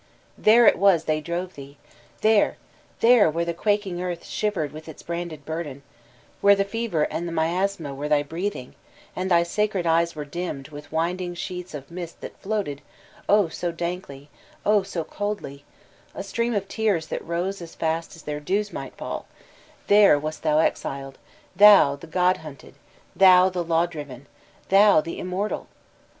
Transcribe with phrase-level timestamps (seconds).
[0.35, 1.77] There it was they drove thee,
[2.21, 2.57] there—
[3.03, 5.83] ^there— ^where the quak ing earth shivered with its branded burden,
[6.41, 8.73] where the fever and the miasm were thy breathing,
[9.15, 12.81] and thy sacred eyes were dimmed with winding sheets of mist that floated,
[13.29, 14.29] O so dankly,
[14.65, 15.65] O so coldly,
[16.15, 19.27] a steam of tears that rose as fast as their dews might fall:
[19.85, 21.19] there wast thou exiled.
[21.55, 22.73] Thou, the God hunted,
[23.15, 24.25] Thou, the Law driven,
[24.69, 25.67] Thou, the immortal